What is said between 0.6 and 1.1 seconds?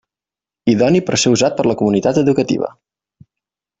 Idoni